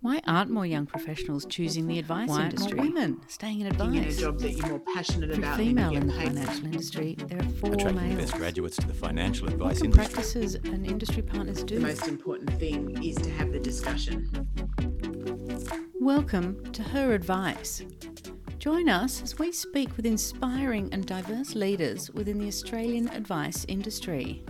[0.00, 2.76] Why aren't more young professionals choosing the advice Why aren't industry?
[2.76, 3.96] more women staying in advice.
[3.96, 5.56] in a job that you're more passionate If you're about.
[5.58, 8.86] female in the get paid financial industry, there are four attracting the best graduates to
[8.86, 10.06] the financial What advice can industry.
[10.14, 11.74] practices and industry partners do.
[11.74, 11.86] The do?
[11.88, 14.30] most important thing is to have the discussion.
[16.00, 17.82] Welcome to Her Advice.
[18.60, 24.44] Join us as we speak with inspiring and diverse leaders within the Australian advice industry.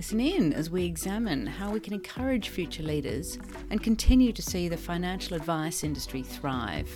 [0.00, 3.38] Listen in as we examine how we can encourage future leaders
[3.68, 6.88] and continue to see the financial advice industry thrive.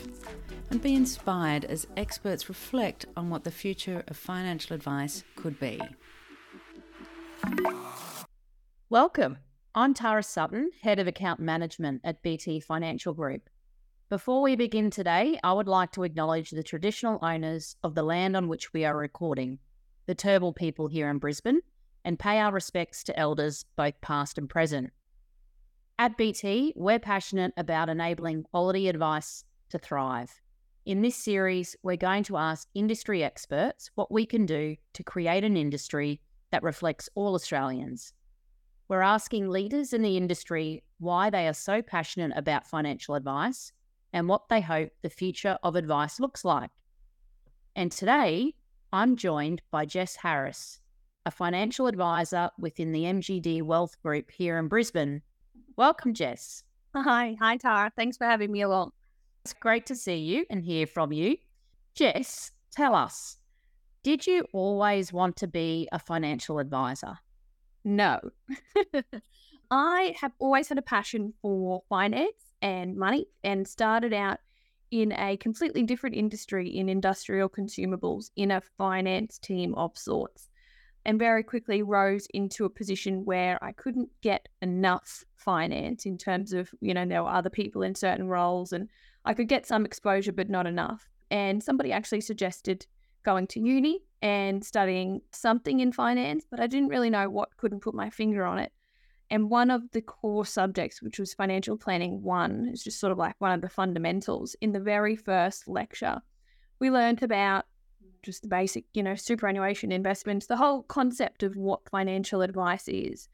[0.71, 5.79] And be inspired as experts reflect on what the future of financial advice could be.
[8.89, 9.37] Welcome.
[9.75, 13.51] I'm Tara Sutton, Head of Account Management at BT Financial Group.
[14.09, 18.35] Before we begin today, I would like to acknowledge the traditional owners of the land
[18.35, 19.59] on which we are recording,
[20.07, 21.61] the Turrbal people here in Brisbane,
[22.05, 24.93] and pay our respects to elders both past and present.
[25.99, 30.41] At BT, we're passionate about enabling quality advice to thrive.
[30.87, 35.45] In this series, we're going to ask industry experts what we can do to create
[35.45, 38.13] an industry that reflects all Australians.
[38.89, 43.73] We're asking leaders in the industry why they are so passionate about financial advice
[44.13, 46.71] and what they hope the future of advice looks like.
[47.75, 48.55] And today,
[48.93, 50.81] I'm joined by Jess Harris,
[51.27, 55.23] a financial advisor within the MGD Wealth Group here in Brisbane.
[55.77, 56.63] Welcome, Jess.
[56.95, 57.93] Hi, hi Tara.
[57.97, 58.93] Thanks for having me along.
[59.45, 61.37] It's great to see you and hear from you.
[61.95, 63.39] Jess, tell us,
[64.03, 67.19] did you always want to be a financial advisor?
[67.85, 68.21] No.
[69.71, 74.39] I have always had a passion for finance and money and started out
[74.91, 80.49] in a completely different industry in industrial consumables in a finance team of sorts
[81.07, 86.53] and very quickly rose into a position where I couldn't get enough finance in terms
[86.53, 88.89] of, you know, there were other people in certain roles and
[89.25, 91.09] I could get some exposure, but not enough.
[91.31, 92.87] And somebody actually suggested
[93.25, 97.81] going to uni and studying something in finance, but I didn't really know what, couldn't
[97.81, 98.73] put my finger on it.
[99.31, 103.19] And one of the core subjects, which was financial planning one, is just sort of
[103.19, 104.55] like one of the fundamentals.
[104.61, 106.21] In the very first lecture,
[106.79, 107.65] we learned about
[108.25, 113.29] just the basic, you know, superannuation investments, the whole concept of what financial advice is.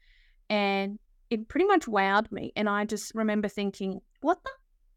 [0.49, 2.51] And it pretty much wowed me.
[2.55, 4.51] And I just remember thinking, what the?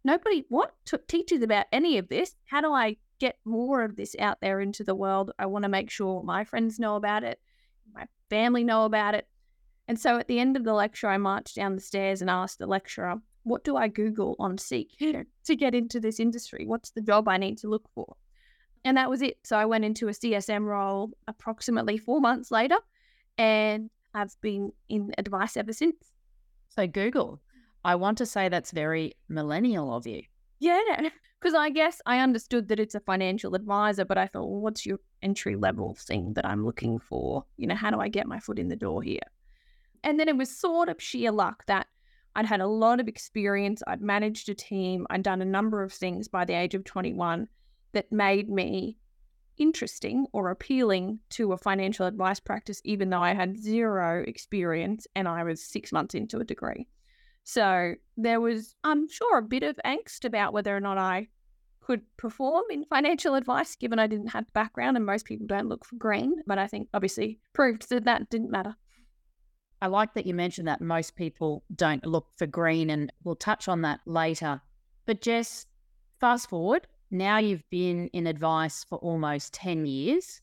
[0.06, 2.34] Nobody, what t- teaches about any of this?
[2.44, 5.30] How do I get more of this out there into the world?
[5.38, 7.40] I want to make sure my friends know about it,
[7.94, 9.26] my family know about it.
[9.88, 12.58] And so at the end of the lecture, I marched down the stairs and asked
[12.58, 14.90] the lecturer, what do I Google on Seek
[15.44, 16.66] to get into this industry?
[16.66, 18.16] What's the job I need to look for?
[18.84, 19.38] And that was it.
[19.44, 22.76] So I went into a CSM role approximately four months later
[23.38, 25.96] and I've been in advice ever since.
[26.68, 27.40] So, Google,
[27.84, 30.22] I want to say that's very millennial of you.
[30.60, 31.08] Yeah,
[31.40, 34.86] because I guess I understood that it's a financial advisor, but I thought, well, what's
[34.86, 37.44] your entry level thing that I'm looking for?
[37.56, 39.20] You know, how do I get my foot in the door here?
[40.02, 41.86] And then it was sort of sheer luck that
[42.36, 43.82] I'd had a lot of experience.
[43.86, 45.06] I'd managed a team.
[45.10, 47.48] I'd done a number of things by the age of 21
[47.94, 48.98] that made me
[49.56, 55.26] interesting or appealing to a financial advice practice, even though I had zero experience and
[55.28, 56.88] I was six months into a degree.
[57.44, 61.28] So there was, I'm sure, a bit of angst about whether or not I
[61.80, 65.68] could perform in financial advice, given I didn't have the background and most people don't
[65.68, 66.36] look for green.
[66.46, 68.74] But I think obviously proved that that didn't matter.
[69.82, 73.68] I like that you mentioned that most people don't look for green, and we'll touch
[73.68, 74.62] on that later.
[75.04, 75.66] But Jess,
[76.20, 80.40] fast forward, now you've been in advice for almost 10 years.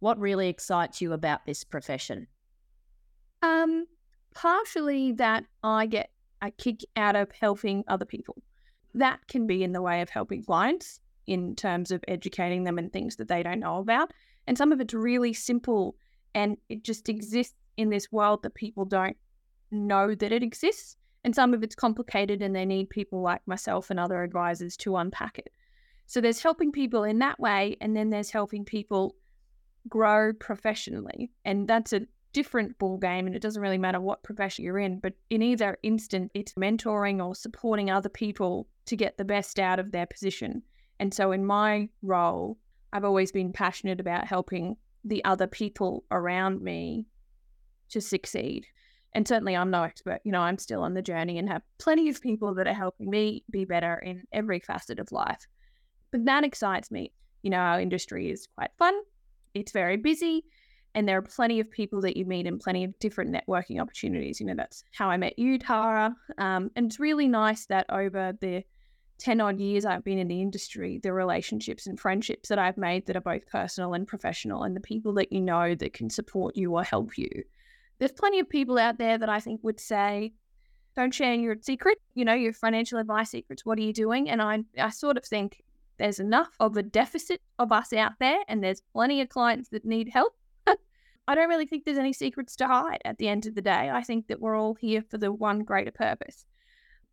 [0.00, 2.26] What really excites you about this profession?
[3.42, 3.86] Um,
[4.34, 6.10] partially that I get
[6.42, 8.36] a kick out of helping other people.
[8.94, 12.90] That can be in the way of helping clients in terms of educating them in
[12.90, 14.12] things that they don't know about.
[14.46, 15.94] And some of it's really simple
[16.34, 19.16] and it just exists in this world that people don't
[19.70, 20.96] know that it exists.
[21.24, 24.96] And some of it's complicated and they need people like myself and other advisors to
[24.96, 25.48] unpack it.
[26.06, 29.16] So there's helping people in that way, and then there's helping people
[29.88, 31.30] grow professionally.
[31.44, 32.02] And that's a
[32.32, 35.78] different ball game and it doesn't really matter what profession you're in but in either
[35.82, 40.62] instant it's mentoring or supporting other people to get the best out of their position
[40.98, 42.56] and so in my role
[42.92, 47.06] i've always been passionate about helping the other people around me
[47.90, 48.64] to succeed
[49.14, 52.08] and certainly i'm no expert you know i'm still on the journey and have plenty
[52.08, 55.46] of people that are helping me be better in every facet of life
[56.12, 57.12] but that excites me
[57.42, 58.94] you know our industry is quite fun
[59.54, 60.44] it's very busy
[60.94, 64.40] And there are plenty of people that you meet and plenty of different networking opportunities.
[64.40, 66.14] You know, that's how I met you, Tara.
[66.38, 68.62] Um, and it's really nice that over the
[69.18, 73.06] 10 odd years I've been in the industry, the relationships and friendships that I've made
[73.06, 76.56] that are both personal and professional, and the people that you know that can support
[76.56, 77.30] you or help you.
[77.98, 80.32] There's plenty of people out there that I think would say,
[80.96, 83.64] don't share your secret, you know, your financial advice secrets.
[83.64, 84.28] What are you doing?
[84.28, 85.62] And I, I sort of think
[85.98, 89.84] there's enough of a deficit of us out there, and there's plenty of clients that
[89.84, 90.34] need help.
[90.66, 93.90] I don't really think there's any secrets to hide at the end of the day.
[93.90, 96.44] I think that we're all here for the one greater purpose.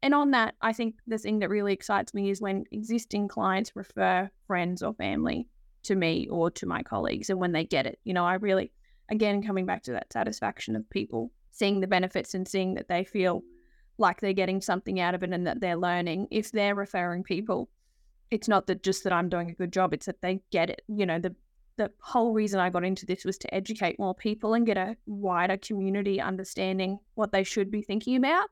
[0.01, 3.75] And on that, I think the thing that really excites me is when existing clients
[3.75, 5.47] refer friends or family
[5.83, 7.99] to me or to my colleagues, and when they get it.
[8.03, 8.71] You know, I really,
[9.09, 13.03] again, coming back to that satisfaction of people seeing the benefits and seeing that they
[13.03, 13.43] feel
[13.97, 16.27] like they're getting something out of it and that they're learning.
[16.31, 17.69] If they're referring people,
[18.31, 20.81] it's not that just that I'm doing a good job, it's that they get it.
[20.87, 21.35] You know, the
[21.77, 24.97] the whole reason I got into this was to educate more people and get a
[25.05, 28.49] wider community understanding what they should be thinking about.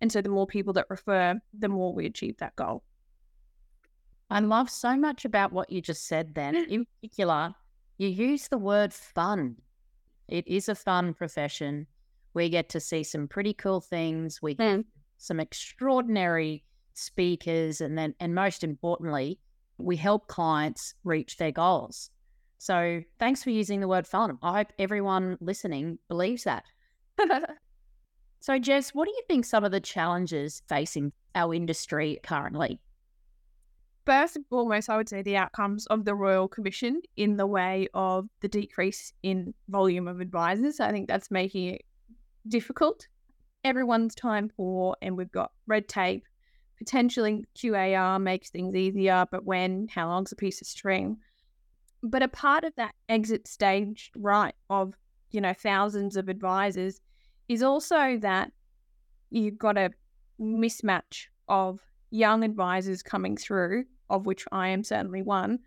[0.00, 2.82] And so the more people that refer, the more we achieve that goal.
[4.30, 6.54] I love so much about what you just said then.
[6.70, 7.54] In particular,
[7.98, 9.56] you use the word fun.
[10.28, 11.86] It is a fun profession.
[12.32, 14.40] We get to see some pretty cool things.
[14.40, 14.84] We Mm.
[15.18, 19.38] some extraordinary speakers and then and most importantly,
[19.78, 22.10] we help clients reach their goals.
[22.58, 24.36] So thanks for using the word fun.
[24.42, 26.64] I hope everyone listening believes that.
[28.42, 32.80] So Jess, what do you think some of the challenges facing our industry currently?
[34.06, 37.88] First and foremost, I would say the outcomes of the Royal Commission in the way
[37.92, 40.80] of the decrease in volume of advisors.
[40.80, 41.82] I think that's making it
[42.48, 43.06] difficult.
[43.62, 46.24] Everyone's time poor, and we've got red tape.
[46.80, 51.18] Potentially, QAR makes things easier, but when, how long's a piece of string?
[52.02, 54.94] But a part of that exit stage right of
[55.30, 57.02] you know thousands of advisors
[57.50, 58.50] is also that
[59.28, 59.90] you've got a
[60.40, 61.80] mismatch of
[62.10, 65.58] young advisors coming through, of which I am certainly one,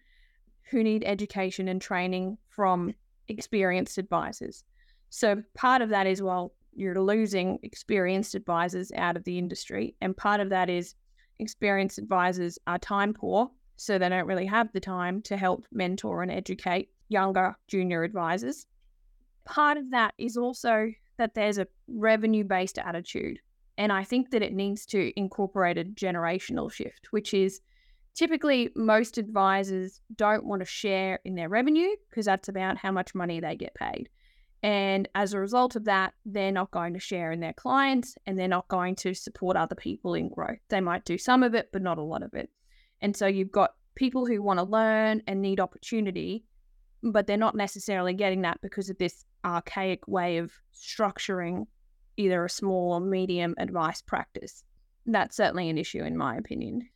[0.71, 2.95] who need education and training from
[3.27, 4.63] experienced advisors.
[5.11, 10.17] So part of that is well, you're losing experienced advisors out of the industry, and
[10.17, 10.95] part of that is
[11.39, 16.21] experienced advisors are time poor, so they don't really have the time to help mentor
[16.21, 18.65] and educate younger junior advisors.
[19.45, 23.39] Part of that is also that there's a revenue based attitude.
[23.77, 27.61] And I think that it needs to incorporate a generational shift, which is
[28.13, 33.15] typically most advisors don't want to share in their revenue because that's about how much
[33.15, 34.09] money they get paid.
[34.63, 38.39] And as a result of that, they're not going to share in their clients and
[38.39, 40.59] they're not going to support other people in growth.
[40.69, 42.49] They might do some of it, but not a lot of it.
[43.01, 46.45] And so you've got people who want to learn and need opportunity,
[47.03, 51.67] but they're not necessarily getting that because of this archaic way of structuring
[52.15, 54.63] either a small or medium advice practice.
[55.05, 56.87] That's certainly an issue, in my opinion.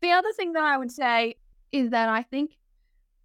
[0.00, 1.34] The other thing that I would say
[1.70, 2.56] is that I think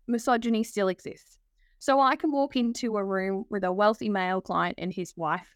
[0.08, 1.39] misogyny still exists.
[1.80, 5.56] So I can walk into a room with a wealthy male client and his wife,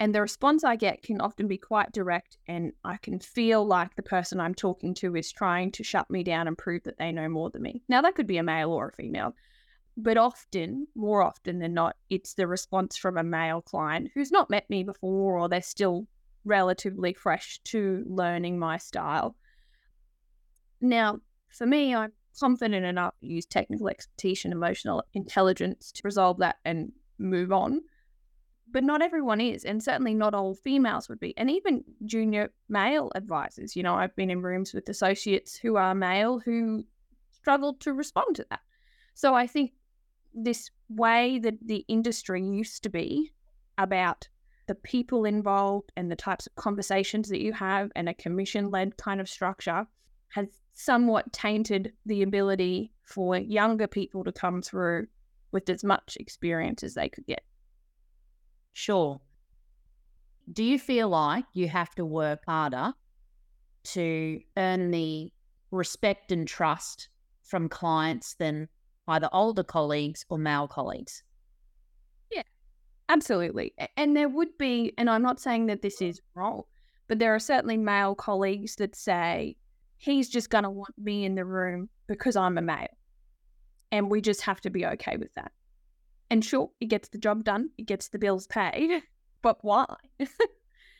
[0.00, 3.94] and the response I get can often be quite direct, and I can feel like
[3.94, 7.12] the person I'm talking to is trying to shut me down and prove that they
[7.12, 7.82] know more than me.
[7.88, 9.34] Now, that could be a male or a female,
[9.96, 14.50] but often, more often than not, it's the response from a male client who's not
[14.50, 16.08] met me before or they're still
[16.44, 19.36] relatively fresh to learning my style.
[20.80, 26.38] Now, for me, I'm confident enough to use technical expertise and emotional intelligence to resolve
[26.38, 27.80] that and move on.
[28.70, 31.36] But not everyone is, and certainly not all females would be.
[31.36, 35.94] And even junior male advisors, you know, I've been in rooms with associates who are
[35.94, 36.84] male who
[37.30, 38.60] struggle to respond to that.
[39.14, 39.72] So I think
[40.34, 43.32] this way that the industry used to be
[43.78, 44.28] about
[44.66, 48.96] the people involved and the types of conversations that you have and a commission led
[48.96, 49.86] kind of structure
[50.30, 55.06] has somewhat tainted the ability for younger people to come through
[55.52, 57.44] with as much experience as they could get.
[58.72, 59.20] Sure.
[60.52, 62.92] Do you feel like you have to work harder
[63.84, 65.32] to earn the
[65.70, 67.08] respect and trust
[67.44, 68.68] from clients than
[69.06, 71.22] either older colleagues or male colleagues?
[72.32, 72.42] Yeah,
[73.08, 73.74] absolutely.
[73.96, 76.62] And there would be, and I'm not saying that this is wrong,
[77.06, 79.56] but there are certainly male colleagues that say,
[79.96, 82.88] he's just going to want me in the room because I'm a male.
[83.92, 85.52] And we just have to be okay with that.
[86.30, 89.02] And sure, it gets the job done, it gets the bills paid,
[89.42, 89.86] but why?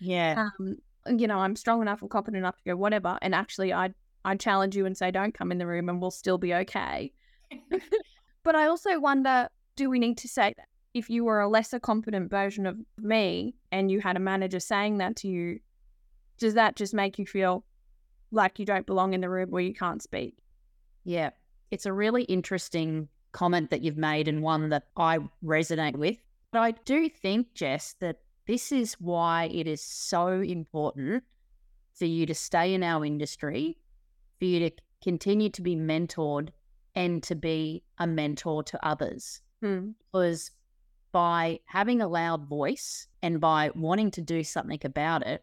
[0.00, 0.48] Yeah.
[0.60, 0.76] um,
[1.08, 3.18] you know, I'm strong enough and competent enough to go whatever.
[3.20, 6.10] And actually, I'd I'd challenge you and say, don't come in the room, and we'll
[6.10, 7.12] still be okay.
[8.42, 10.68] but I also wonder, do we need to say that?
[10.94, 14.98] if you were a lesser competent version of me and you had a manager saying
[14.98, 15.58] that to you,
[16.38, 17.64] does that just make you feel
[18.34, 20.36] like you don't belong in the room where you can't speak?
[21.04, 21.30] Yeah,
[21.70, 26.18] it's a really interesting comment that you've made and one that I resonate with.
[26.52, 31.24] But I do think, Jess, that this is why it is so important
[31.94, 33.78] for you to stay in our industry,
[34.38, 36.50] for you to continue to be mentored
[36.94, 39.40] and to be a mentor to others.
[39.62, 39.90] Hmm.
[40.12, 40.50] Because
[41.12, 45.42] by having a loud voice and by wanting to do something about it,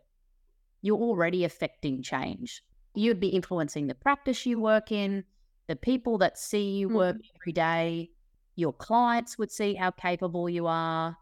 [0.82, 2.64] you're already affecting change.
[2.94, 5.24] You'd be influencing the practice you work in,
[5.68, 8.12] the people that see you work every day,
[8.56, 11.18] your clients would see how capable you are.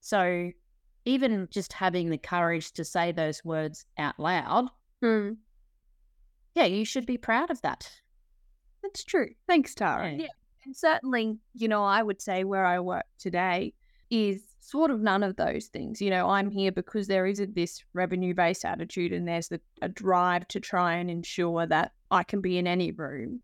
[0.00, 0.50] So,
[1.04, 4.68] even just having the courage to say those words out loud,
[5.02, 5.32] Hmm.
[6.54, 7.90] yeah, you should be proud of that.
[8.82, 9.30] That's true.
[9.46, 10.12] Thanks, Tara.
[10.12, 10.22] Yeah.
[10.22, 10.26] Yeah.
[10.64, 13.74] And certainly, you know, I would say where I work today
[14.12, 16.02] is sort of none of those things.
[16.02, 19.88] You know, I'm here because there isn't this revenue based attitude and there's the, a
[19.88, 23.40] drive to try and ensure that I can be in any room.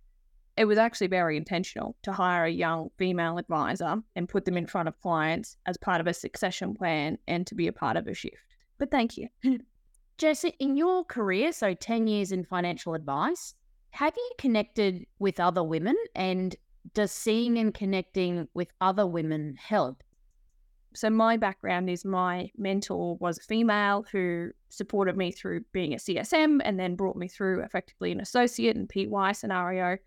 [0.58, 4.66] It was actually very intentional to hire a young female advisor and put them in
[4.66, 8.06] front of clients as part of a succession plan and to be a part of
[8.06, 8.37] a shift.
[8.76, 9.28] But thank you.
[10.18, 13.54] Jess, in your career, so 10 years in financial advice,
[13.90, 16.54] have you connected with other women and
[16.92, 20.02] does seeing and connecting with other women help?
[20.95, 25.99] So my background is my mentor was a female who supported me through being a
[25.99, 29.99] CSM and then brought me through effectively an associate and PY scenario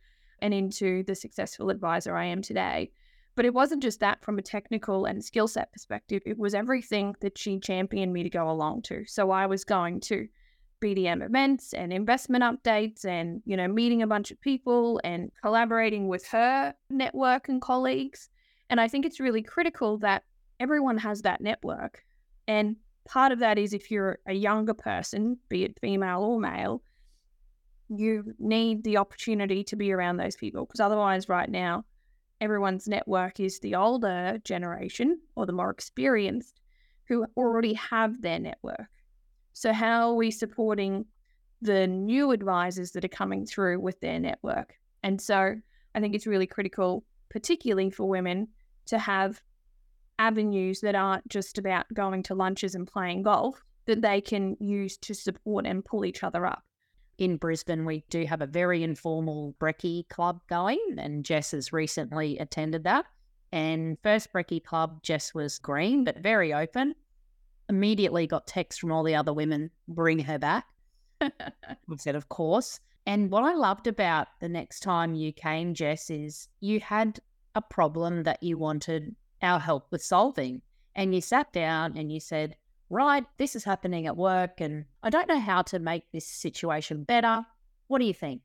[0.42, 2.92] and into the successful advisor I am today.
[3.36, 7.16] But it wasn't just that from a technical and skill set perspective, it was everything
[7.22, 9.06] that she championed me to go along to.
[9.06, 10.28] So I was going to
[10.82, 16.08] BDM events and investment updates and, you know, meeting a bunch of people and collaborating
[16.08, 18.30] with her network and colleagues.
[18.70, 20.24] And I think it's really critical that
[20.62, 22.03] everyone has that network.
[22.48, 22.75] And
[23.06, 26.84] part of that is if you're a younger person, be it female or male,
[27.89, 31.84] you need the opportunity to be around those people because otherwise, right now,
[32.39, 36.62] everyone's network is the older generation or the more experienced
[37.08, 38.88] who already have their network.
[39.53, 41.06] So, how are we supporting
[41.62, 44.75] the new advisors that are coming through with their network?
[45.03, 45.56] And so,
[45.96, 48.48] I think it's really critical, particularly for women,
[48.86, 49.41] to have
[50.22, 54.96] avenues that aren't just about going to lunches and playing golf that they can use
[54.96, 56.63] to support and pull each other up.
[57.18, 62.38] In Brisbane, we do have a very informal brekkie club going, and Jess has recently
[62.38, 63.06] attended that.
[63.51, 66.94] And first brekkie club, Jess was green, but very open.
[67.68, 70.66] Immediately got texts from all the other women, bring her back.
[71.88, 72.80] we said, of course.
[73.08, 77.20] And what I loved about the next time you came, Jess, is you had
[77.56, 80.62] a problem that you wanted our help with solving.
[80.96, 82.56] And you sat down and you said,
[82.90, 87.06] Right, this is happening at work, and I don't know how to make this situation
[87.06, 87.46] better.
[87.88, 88.44] What do you think?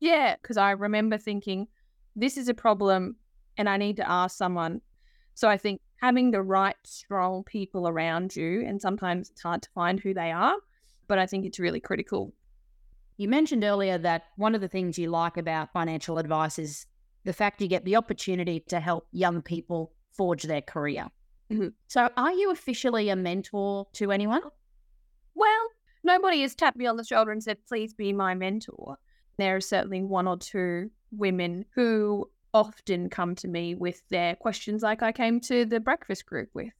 [0.00, 1.68] Yeah, because I remember thinking,
[2.16, 3.16] this is a problem
[3.58, 4.80] and I need to ask someone.
[5.34, 9.70] So I think having the right, strong people around you, and sometimes it's hard to
[9.74, 10.56] find who they are,
[11.06, 12.32] but I think it's really critical.
[13.18, 16.86] You mentioned earlier that one of the things you like about financial advice is
[17.24, 21.08] the fact you get the opportunity to help young people forge their career.
[21.50, 21.72] Mhm.
[21.86, 24.42] So, are you officially a mentor to anyone?
[25.34, 25.68] Well,
[26.04, 28.98] nobody has tapped me on the shoulder and said, please be my mentor.
[29.38, 34.82] There are certainly one or two women who often come to me with their questions,
[34.82, 36.72] like I came to the breakfast group with.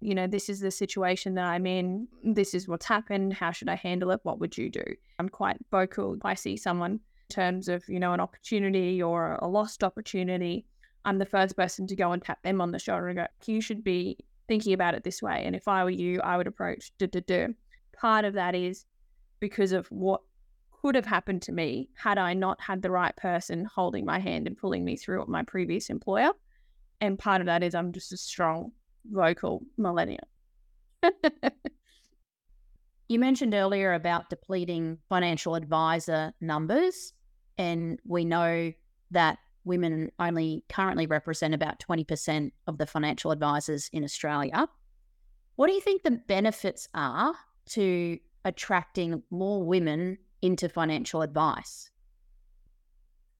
[0.00, 2.08] You know, this is the situation that I'm in.
[2.24, 3.34] This is what's happened.
[3.34, 4.20] How should I handle it?
[4.22, 4.82] What would you do?
[5.18, 6.14] I'm quite vocal.
[6.14, 10.66] If I see someone in terms of, you know, an opportunity or a lost opportunity,
[11.04, 13.60] I'm the first person to go and tap them on the shoulder and go, you
[13.60, 15.42] should be thinking about it this way.
[15.44, 17.48] And if I were you, I would approach duh, duh, duh.
[17.96, 18.84] Part of that is
[19.40, 20.20] because of what
[20.82, 24.46] could have happened to me had I not had the right person holding my hand
[24.46, 26.30] and pulling me through at my previous employer.
[27.00, 28.72] And part of that is I'm just a strong,
[29.10, 30.28] vocal millennial.
[33.10, 37.12] You mentioned earlier about depleting financial advisor numbers,
[37.58, 38.72] and we know
[39.10, 44.68] that women only currently represent about 20% of the financial advisors in Australia.
[45.56, 47.34] What do you think the benefits are
[47.70, 51.90] to attracting more women into financial advice?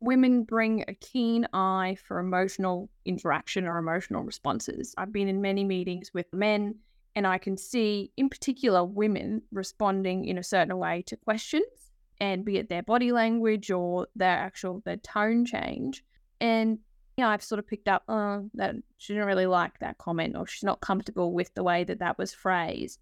[0.00, 4.94] Women bring a keen eye for emotional interaction or emotional responses.
[4.96, 6.76] I've been in many meetings with men,
[7.14, 11.89] and I can see, in particular, women responding in a certain way to questions,
[12.20, 16.04] and be it their body language or their actual their tone change.
[16.40, 16.78] And
[17.16, 20.36] you know, I've sort of picked up, oh, that she didn't really like that comment
[20.36, 22.98] or she's not comfortable with the way that that was phrased.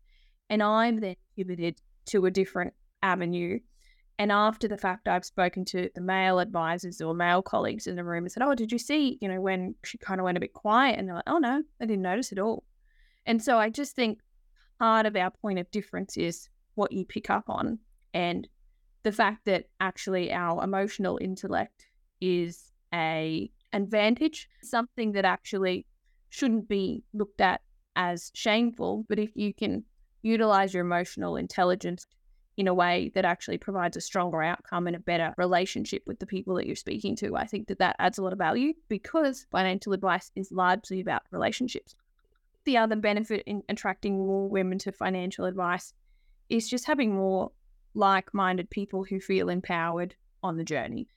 [0.51, 2.73] And I'm then pivoted to a different
[3.03, 3.61] avenue.
[4.19, 8.03] And after the fact, I've spoken to the male advisors or male colleagues in the
[8.03, 10.41] room and said, Oh, did you see, you know, when she kind of went a
[10.41, 10.99] bit quiet?
[10.99, 12.65] And they're like, Oh, no, I didn't notice at all.
[13.27, 14.19] And so I just think
[14.81, 17.79] part of our point of difference is what you pick up on
[18.15, 18.49] and
[19.09, 21.87] the fact that actually our emotional intellect
[22.21, 25.87] is a advantage, something that actually
[26.29, 27.63] shouldn't be looked at
[27.97, 29.07] as shameful.
[29.09, 29.85] But if you can
[30.21, 32.07] utilize your emotional intelligence
[32.59, 36.27] in a way that actually provides a stronger outcome and a better relationship with the
[36.27, 39.47] people that you're speaking to, I think that that adds a lot of value because
[39.51, 41.95] financial advice is largely about relationships.
[42.67, 45.95] The other benefit in attracting more women to financial advice
[46.51, 47.53] is just having more
[47.95, 51.09] like minded people who feel empowered on the journey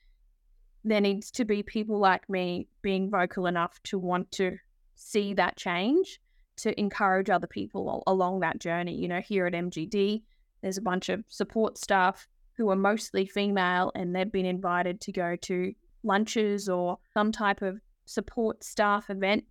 [0.84, 4.56] there needs to be people like me being vocal enough to want to
[4.94, 6.20] see that change
[6.56, 8.94] to encourage other people along that journey.
[8.94, 10.22] You know, here at MGD,
[10.60, 12.26] there's a bunch of support staff
[12.56, 17.62] who are mostly female and they've been invited to go to lunches or some type
[17.62, 19.44] of support staff event.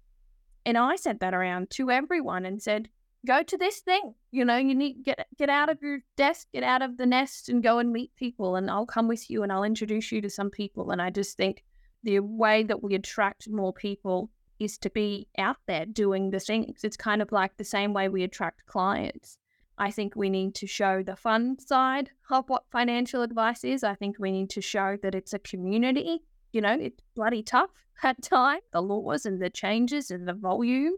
[0.66, 2.90] And I sent that around to everyone and said,
[3.25, 4.13] go to this thing.
[4.32, 7.50] You know, you need get get out of your desk, get out of the nest,
[7.50, 8.56] and go and meet people.
[8.56, 10.92] And I'll come with you, and I'll introduce you to some people.
[10.92, 11.63] And I just think
[12.04, 16.84] the way that we attract more people is to be out there doing the things.
[16.84, 19.38] It's kind of like the same way we attract clients.
[19.78, 23.84] I think we need to show the fun side of what financial advice is.
[23.84, 26.20] I think we need to show that it's a community.
[26.54, 27.72] You know, it's bloody tough
[28.04, 30.94] at times, the laws and the changes and the volume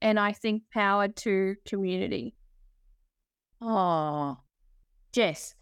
[0.00, 2.34] and I think power to community.
[3.60, 4.38] Oh,
[5.12, 5.54] Jess,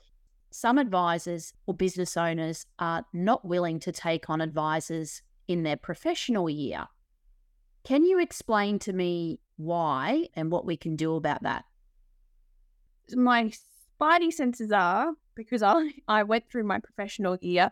[0.51, 6.51] some advisors or business owners are not willing to take on advisors in their professional
[6.51, 6.87] year.
[7.85, 11.65] Can you explain to me why and what we can do about that?
[13.15, 13.53] My
[14.01, 17.71] spidey senses are because I, I went through my professional year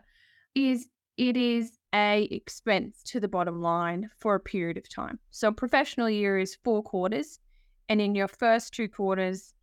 [0.55, 5.17] is it is a expense to the bottom line for a period of time.
[5.31, 7.39] So professional year is four quarters,
[7.87, 9.53] and in your first two quarters,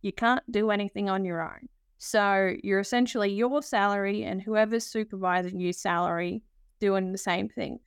[0.00, 1.68] you can't do anything on your own.
[1.98, 6.42] So you're essentially your salary and whoever's supervising you salary
[6.78, 7.80] doing the same thing.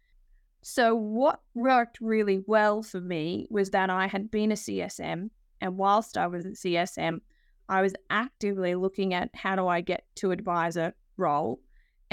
[0.62, 5.30] So what worked really well for me was that I had been a CSM
[5.62, 7.22] and whilst I was a CSM,
[7.70, 11.60] I was actively looking at how do I get to advisor role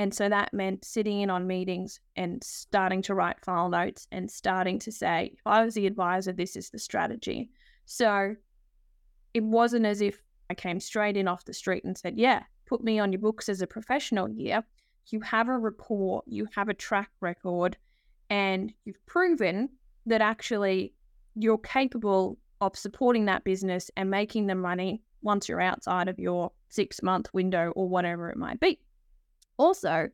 [0.01, 4.31] and so that meant sitting in on meetings and starting to write file notes and
[4.31, 7.51] starting to say, if I was the advisor, this is the strategy.
[7.85, 8.35] So
[9.35, 12.83] it wasn't as if I came straight in off the street and said, yeah, put
[12.83, 14.65] me on your books as a professional here.
[15.09, 17.77] You have a report, you have a track record,
[18.31, 19.69] and you've proven
[20.07, 20.95] that actually
[21.35, 26.53] you're capable of supporting that business and making the money once you're outside of your
[26.71, 28.81] six month window or whatever it might be.
[29.61, 30.09] Also,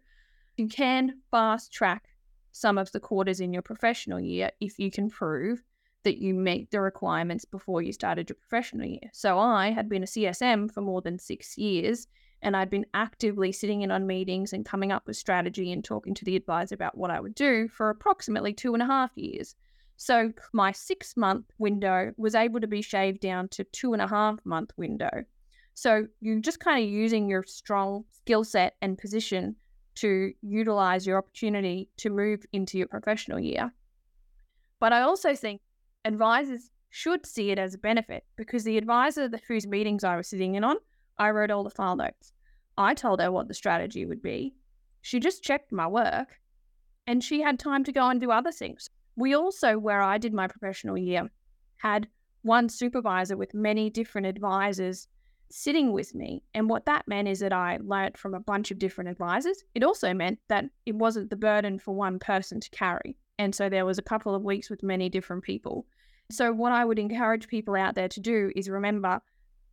[0.57, 2.09] you can fast track
[2.51, 5.63] some of the quarters in your professional year if you can prove
[6.03, 9.09] that you meet the requirements before you started your professional year.
[9.13, 12.09] So I had been a CSM for more than six years
[12.43, 16.15] and I'd been actively sitting in on meetings and coming up with strategy and talking
[16.15, 19.55] to the advisor about what I would do for approximately two and a half years.
[19.97, 24.09] So my six month window was able to be shaved down to two and a
[24.09, 25.25] half month window.
[25.77, 29.57] So you're just kind of using your strong skill set and position
[29.97, 33.71] to utilize your opportunity to move into your professional year.
[34.81, 35.61] But I also think
[36.07, 40.29] advisors should see it as a benefit because the advisor the whose meetings I was
[40.29, 40.77] sitting in on,
[41.19, 42.33] I wrote all the file notes.
[42.79, 44.55] I told her what the strategy would be.
[45.03, 46.41] She just checked my work
[47.07, 48.89] and she had time to go and do other things.
[49.15, 51.31] We also, where I did my professional year,
[51.77, 52.09] had
[52.41, 55.07] one supervisor with many different advisors
[55.51, 56.43] sitting with me.
[56.55, 59.63] And what that meant is that I learnt from a bunch of different advisors.
[59.75, 63.17] It also meant that it wasn't the burden for one person to carry.
[63.39, 65.87] And so there was a couple of weeks with many different people.
[66.31, 69.21] So, what I would encourage people out there to do is remember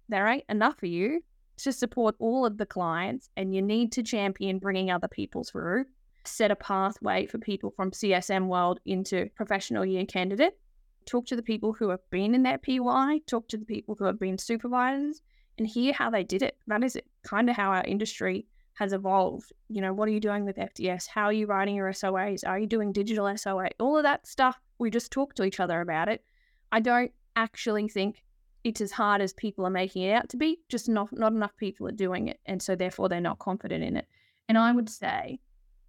[0.09, 1.23] there ain't enough of you
[1.57, 5.85] to support all of the clients, and you need to champion bringing other people through.
[6.25, 10.57] Set a pathway for people from CSM world into professional year candidate.
[11.05, 14.05] Talk to the people who have been in that PY, talk to the people who
[14.05, 15.21] have been supervisors,
[15.57, 16.57] and hear how they did it.
[16.67, 19.51] That is kind of how our industry has evolved.
[19.69, 21.07] You know, what are you doing with FDS?
[21.07, 22.47] How are you writing your SOAs?
[22.47, 23.69] Are you doing digital SOA?
[23.79, 24.59] All of that stuff.
[24.79, 26.23] We just talk to each other about it.
[26.71, 28.23] I don't actually think
[28.63, 30.59] it's as hard as people are making it out to be.
[30.69, 33.97] Just not not enough people are doing it, and so therefore they're not confident in
[33.97, 34.07] it.
[34.49, 35.39] And I would say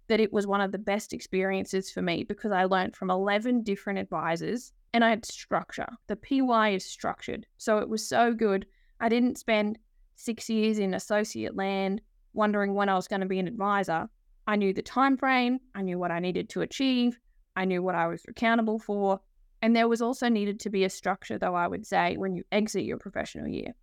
[0.07, 3.63] that it was one of the best experiences for me because I learned from 11
[3.63, 5.87] different advisors and I had structure.
[6.07, 7.47] The PY is structured.
[7.57, 8.65] So it was so good.
[8.99, 9.77] I didn't spend
[10.15, 12.01] six years in associate land
[12.33, 14.07] wondering when I was going to be an advisor.
[14.47, 17.19] I knew the time frame, I knew what I needed to achieve,
[17.55, 19.19] I knew what I was accountable for.
[19.61, 22.43] And there was also needed to be a structure, though, I would say, when you
[22.51, 23.73] exit your professional year.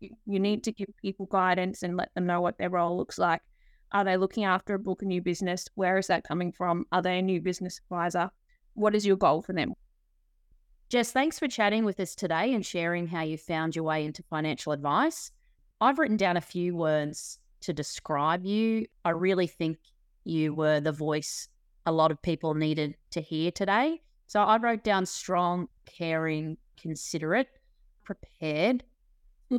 [0.00, 3.18] You, you need to give people guidance and let them know what their role looks
[3.18, 3.40] like.
[3.92, 5.66] Are they looking after a book, a new business?
[5.74, 6.84] Where is that coming from?
[6.92, 8.30] Are they a new business advisor?
[8.74, 9.74] What is your goal for them?
[10.88, 14.22] Jess, thanks for chatting with us today and sharing how you found your way into
[14.22, 15.32] financial advice.
[15.80, 18.86] I've written down a few words to describe you.
[19.04, 19.78] I really think
[20.24, 21.48] you were the voice
[21.86, 24.02] a lot of people needed to hear today.
[24.26, 27.48] So I wrote down strong, caring, considerate,
[28.04, 28.84] prepared,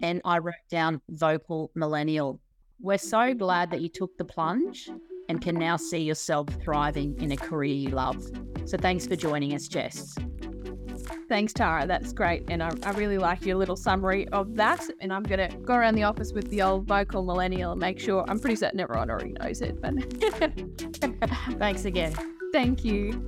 [0.02, 2.40] and I wrote down vocal millennial.
[2.80, 4.90] We're so glad that you took the plunge
[5.30, 8.24] and can now see yourself thriving in a career you love.
[8.66, 10.16] So thanks for joining us, Jess.
[11.28, 11.88] Thanks, Tara.
[11.88, 12.44] That's great.
[12.50, 14.88] And I, I really like your little summary of that.
[15.00, 18.00] And I'm going to go around the office with the old vocal millennial and make
[18.00, 19.82] sure I'm pretty certain everyone already knows it.
[19.82, 19.96] But
[21.60, 22.14] thanks again.
[22.52, 23.28] Thank you.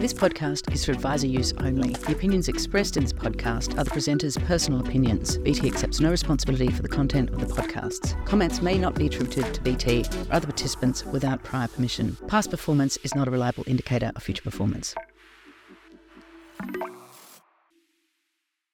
[0.00, 1.92] This podcast is for advisor use only.
[1.92, 5.36] The opinions expressed in this podcast are the presenter's personal opinions.
[5.36, 8.16] BT accepts no responsibility for the content of the podcasts.
[8.24, 12.16] Comments may not be attributed to BT or other participants without prior permission.
[12.28, 14.94] Past performance is not a reliable indicator of future performance.